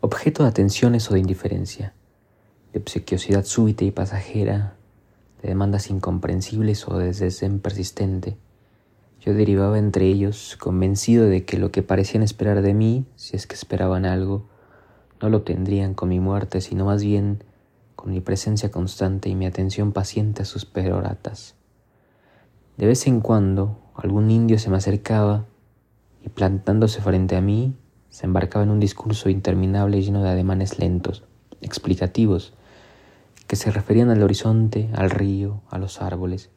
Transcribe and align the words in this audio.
objeto 0.00 0.42
de 0.42 0.48
atenciones 0.48 1.10
o 1.10 1.14
de 1.14 1.20
indiferencia, 1.20 1.92
de 2.72 2.80
obsequiosidad 2.80 3.44
súbita 3.44 3.84
y 3.84 3.90
pasajera, 3.90 4.74
de 5.42 5.48
demandas 5.48 5.90
incomprensibles 5.90 6.88
o 6.88 6.96
de 6.98 7.12
desdén 7.12 7.60
persistente. 7.60 8.38
Yo 9.20 9.34
derivaba 9.34 9.78
entre 9.78 10.06
ellos, 10.06 10.56
convencido 10.58 11.26
de 11.26 11.44
que 11.44 11.58
lo 11.58 11.70
que 11.70 11.82
parecían 11.82 12.22
esperar 12.22 12.62
de 12.62 12.72
mí, 12.72 13.04
si 13.16 13.36
es 13.36 13.46
que 13.46 13.54
esperaban 13.54 14.06
algo, 14.06 14.48
no 15.20 15.28
lo 15.28 15.42
tendrían 15.42 15.92
con 15.92 16.08
mi 16.08 16.20
muerte, 16.20 16.62
sino 16.62 16.86
más 16.86 17.04
bien 17.04 17.44
con 17.94 18.12
mi 18.12 18.22
presencia 18.22 18.70
constante 18.70 19.28
y 19.28 19.34
mi 19.34 19.44
atención 19.44 19.92
paciente 19.92 20.40
a 20.42 20.46
sus 20.46 20.64
peroratas. 20.64 21.54
De 22.78 22.86
vez 22.86 23.06
en 23.06 23.20
cuando 23.20 23.78
algún 23.94 24.30
indio 24.30 24.58
se 24.58 24.70
me 24.70 24.78
acercaba 24.78 25.44
y 26.24 26.30
plantándose 26.30 27.02
frente 27.02 27.36
a 27.36 27.42
mí 27.42 27.74
se 28.10 28.26
embarcaba 28.26 28.64
en 28.64 28.70
un 28.70 28.80
discurso 28.80 29.30
interminable 29.30 30.02
lleno 30.02 30.22
de 30.22 30.28
ademanes 30.28 30.78
lentos, 30.78 31.24
explicativos, 31.62 32.52
que 33.46 33.56
se 33.56 33.70
referían 33.70 34.10
al 34.10 34.22
horizonte, 34.22 34.90
al 34.94 35.10
río, 35.10 35.62
a 35.70 35.78
los 35.78 36.02
árboles, 36.02 36.50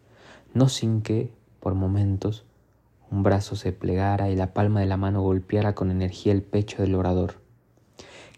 no 0.53 0.69
sin 0.69 1.01
que, 1.01 1.31
por 1.59 1.73
momentos, 1.73 2.45
un 3.09 3.23
brazo 3.23 3.55
se 3.55 3.71
plegara 3.71 4.29
y 4.29 4.35
la 4.35 4.53
palma 4.53 4.81
de 4.81 4.87
la 4.87 4.97
mano 4.97 5.21
golpeara 5.21 5.75
con 5.75 5.91
energía 5.91 6.33
el 6.33 6.41
pecho 6.41 6.81
del 6.81 6.95
orador, 6.95 7.35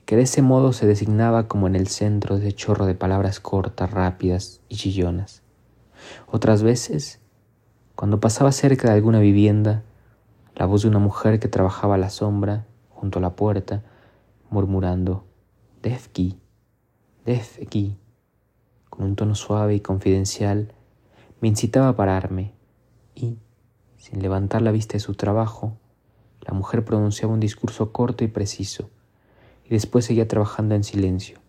que 0.06 0.16
de 0.16 0.24
ese 0.24 0.42
modo 0.42 0.74
se 0.74 0.86
designaba 0.86 1.48
como 1.48 1.68
en 1.68 1.76
el 1.76 1.88
centro 1.88 2.38
de 2.38 2.48
ese 2.48 2.56
chorro 2.56 2.86
de 2.86 2.96
palabras 2.96 3.40
cortas, 3.40 3.90
rápidas 3.92 4.62
y 4.70 4.76
chillonas. 4.76 5.42
Otras 6.28 6.62
veces 6.62 7.20
cuando 7.96 8.20
pasaba 8.20 8.52
cerca 8.52 8.90
de 8.90 8.96
alguna 8.96 9.20
vivienda, 9.20 9.84
la 10.56 10.66
voz 10.66 10.82
de 10.82 10.90
una 10.90 11.00
mujer 11.00 11.40
que 11.40 11.48
trabajaba 11.48 11.96
a 11.96 11.98
la 11.98 12.10
sombra, 12.10 12.66
junto 12.96 13.20
a 13.20 13.22
la 13.22 13.36
puerta, 13.36 13.84
murmurando, 14.50 15.26
Defki, 15.84 16.40
Defki, 17.26 17.98
con 18.90 19.06
un 19.06 19.16
tono 19.16 19.36
suave 19.36 19.76
y 19.76 19.82
confidencial, 19.82 20.74
me 21.42 21.50
incitaba 21.50 21.90
a 21.90 21.96
pararme 21.96 22.54
y, 23.14 23.38
sin 23.98 24.22
levantar 24.22 24.62
la 24.62 24.72
vista 24.72 24.94
de 24.94 25.02
su 25.02 25.14
trabajo, 25.14 25.78
la 26.42 26.54
mujer 26.54 26.86
pronunciaba 26.86 27.34
un 27.34 27.40
discurso 27.40 27.92
corto 27.92 28.24
y 28.24 28.28
preciso, 28.28 28.90
y 29.66 29.70
después 29.70 30.06
seguía 30.06 30.28
trabajando 30.28 30.76
en 30.76 30.84
silencio, 30.84 31.40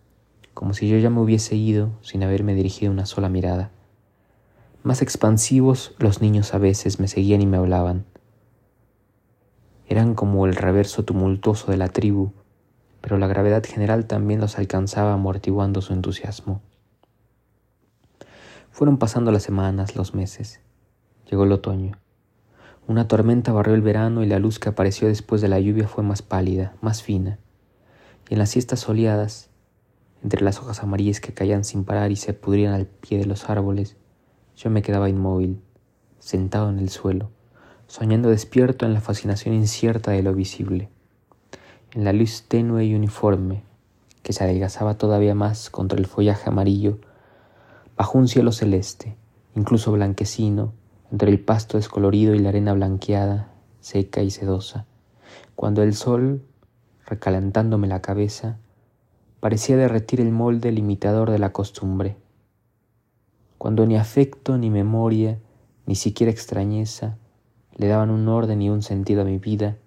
como 0.53 0.73
si 0.73 0.87
yo 0.89 0.97
ya 0.97 1.09
me 1.09 1.21
hubiese 1.21 1.55
ido 1.55 1.91
sin 2.01 2.23
haberme 2.23 2.53
dirigido 2.53 2.91
una 2.91 3.05
sola 3.05 3.29
mirada. 3.29 3.71
Más 4.83 5.01
expansivos, 5.01 5.95
los 5.99 6.21
niños 6.21 6.53
a 6.53 6.57
veces 6.57 6.99
me 6.99 7.07
seguían 7.07 7.41
y 7.41 7.45
me 7.45 7.57
hablaban. 7.57 8.05
Eran 9.87 10.15
como 10.15 10.45
el 10.45 10.55
reverso 10.55 11.03
tumultuoso 11.03 11.71
de 11.71 11.77
la 11.77 11.87
tribu, 11.87 12.33
pero 13.01 13.17
la 13.17 13.27
gravedad 13.27 13.63
general 13.63 14.05
también 14.05 14.41
los 14.41 14.57
alcanzaba 14.57 15.13
amortiguando 15.13 15.81
su 15.81 15.93
entusiasmo. 15.93 16.61
Fueron 18.69 18.97
pasando 18.97 19.31
las 19.31 19.43
semanas, 19.43 19.95
los 19.95 20.13
meses. 20.13 20.59
Llegó 21.29 21.45
el 21.45 21.53
otoño. 21.53 21.97
Una 22.85 23.07
tormenta 23.07 23.51
barrió 23.51 23.75
el 23.75 23.81
verano 23.81 24.23
y 24.23 24.27
la 24.27 24.39
luz 24.39 24.59
que 24.59 24.69
apareció 24.69 25.07
después 25.07 25.41
de 25.41 25.47
la 25.47 25.59
lluvia 25.59 25.87
fue 25.87 26.03
más 26.03 26.21
pálida, 26.21 26.75
más 26.81 27.01
fina. 27.01 27.39
Y 28.29 28.33
en 28.33 28.39
las 28.39 28.49
siestas 28.49 28.81
soleadas, 28.81 29.49
entre 30.21 30.43
las 30.43 30.59
hojas 30.59 30.83
amarillas 30.83 31.21
que 31.21 31.33
caían 31.33 31.63
sin 31.63 31.85
parar 31.85 32.11
y 32.11 32.17
se 32.17 32.33
pudrían 32.33 32.73
al 32.73 32.87
pie 32.87 33.17
de 33.17 33.25
los 33.25 33.49
árboles, 33.49 33.95
yo 34.57 34.69
me 34.69 34.81
quedaba 34.81 35.09
inmóvil, 35.09 35.61
sentado 36.19 36.69
en 36.69 36.79
el 36.79 36.89
suelo, 36.89 37.31
soñando 37.87 38.29
despierto 38.29 38.85
en 38.85 38.93
la 38.93 39.01
fascinación 39.01 39.55
incierta 39.55 40.11
de 40.11 40.21
lo 40.21 40.33
visible, 40.33 40.89
en 41.93 42.03
la 42.03 42.13
luz 42.13 42.43
tenue 42.47 42.85
y 42.85 42.93
uniforme 42.93 43.63
que 44.23 44.33
se 44.33 44.43
adelgazaba 44.43 44.97
todavía 44.97 45.33
más 45.35 45.69
contra 45.69 45.97
el 45.97 46.05
follaje 46.05 46.49
amarillo, 46.49 46.99
bajo 47.95 48.17
un 48.17 48.27
cielo 48.27 48.51
celeste, 48.51 49.15
incluso 49.55 49.93
blanquecino, 49.93 50.73
entre 51.11 51.31
el 51.31 51.39
pasto 51.39 51.77
descolorido 51.77 52.35
y 52.35 52.39
la 52.39 52.49
arena 52.49 52.73
blanqueada, 52.73 53.53
seca 53.79 54.21
y 54.21 54.29
sedosa, 54.29 54.85
cuando 55.55 55.81
el 55.81 55.95
sol, 55.95 56.43
recalentándome 57.05 57.87
la 57.87 58.01
cabeza, 58.01 58.57
parecía 59.39 59.77
derretir 59.77 60.19
el 60.19 60.31
molde 60.31 60.73
limitador 60.73 61.31
de 61.31 61.39
la 61.39 61.53
costumbre, 61.53 62.17
cuando 63.57 63.85
ni 63.85 63.95
afecto 63.95 64.57
ni 64.57 64.69
memoria, 64.69 65.39
ni 65.85 65.95
siquiera 65.95 66.31
extrañeza, 66.31 67.17
le 67.77 67.87
daban 67.87 68.09
un 68.09 68.27
orden 68.27 68.61
y 68.61 68.69
un 68.69 68.81
sentido 68.81 69.21
a 69.21 69.25
mi 69.25 69.37
vida, 69.37 69.77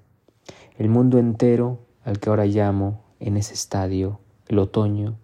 el 0.79 0.89
mundo 0.89 1.19
entero, 1.19 1.81
al 2.05 2.19
que 2.19 2.31
ahora 2.31 2.47
llamo, 2.47 3.03
en 3.19 3.37
ese 3.37 3.53
estadio, 3.53 4.21
el 4.49 4.59
otoño, 4.59 5.17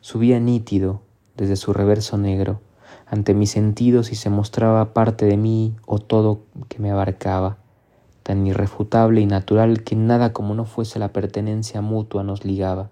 subía 0.00 0.38
nítido 0.40 1.00
desde 1.36 1.56
su 1.56 1.72
reverso 1.72 2.18
negro 2.18 2.60
ante 3.06 3.32
mis 3.32 3.50
sentidos 3.50 4.12
y 4.12 4.14
se 4.14 4.28
mostraba 4.28 4.92
parte 4.92 5.24
de 5.24 5.38
mí 5.38 5.74
o 5.86 5.98
todo 5.98 6.42
que 6.68 6.78
me 6.78 6.90
abarcaba, 6.90 7.56
tan 8.22 8.46
irrefutable 8.46 9.22
y 9.22 9.26
natural 9.26 9.82
que 9.82 9.96
nada 9.96 10.32
como 10.32 10.54
no 10.54 10.66
fuese 10.66 10.98
la 10.98 11.12
pertenencia 11.12 11.80
mutua 11.80 12.22
nos 12.22 12.44
ligaba 12.44 12.90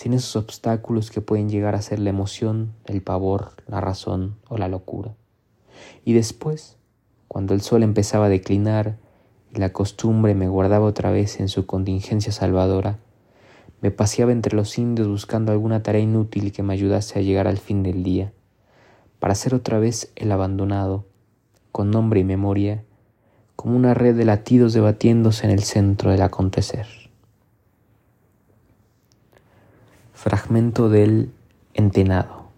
sin 0.00 0.14
esos 0.14 0.34
obstáculos 0.36 1.10
que 1.10 1.20
pueden 1.20 1.50
llegar 1.50 1.74
a 1.74 1.82
ser 1.82 1.98
la 1.98 2.08
emoción, 2.08 2.72
el 2.86 3.02
pavor, 3.02 3.52
la 3.66 3.82
razón 3.82 4.38
o 4.48 4.56
la 4.56 4.66
locura. 4.66 5.14
Y 6.06 6.14
después, 6.14 6.78
cuando 7.30 7.54
el 7.54 7.60
sol 7.60 7.84
empezaba 7.84 8.26
a 8.26 8.28
declinar 8.28 8.96
y 9.54 9.60
la 9.60 9.72
costumbre 9.72 10.34
me 10.34 10.48
guardaba 10.48 10.84
otra 10.84 11.12
vez 11.12 11.38
en 11.38 11.48
su 11.48 11.64
contingencia 11.64 12.32
salvadora, 12.32 12.98
me 13.80 13.92
paseaba 13.92 14.32
entre 14.32 14.56
los 14.56 14.76
indios 14.78 15.06
buscando 15.06 15.52
alguna 15.52 15.80
tarea 15.80 16.00
inútil 16.00 16.50
que 16.50 16.64
me 16.64 16.72
ayudase 16.72 17.20
a 17.20 17.22
llegar 17.22 17.46
al 17.46 17.58
fin 17.58 17.84
del 17.84 18.02
día, 18.02 18.32
para 19.20 19.36
ser 19.36 19.54
otra 19.54 19.78
vez 19.78 20.10
el 20.16 20.32
abandonado, 20.32 21.04
con 21.70 21.92
nombre 21.92 22.18
y 22.18 22.24
memoria, 22.24 22.82
como 23.54 23.76
una 23.76 23.94
red 23.94 24.16
de 24.16 24.24
latidos 24.24 24.72
debatiéndose 24.72 25.46
en 25.46 25.52
el 25.52 25.62
centro 25.62 26.10
del 26.10 26.22
acontecer. 26.22 26.88
Fragmento 30.14 30.88
del 30.88 31.30
Entenado 31.74 32.48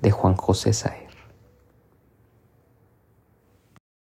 de 0.00 0.10
Juan 0.10 0.36
José 0.36 0.72
Saer. 0.72 1.09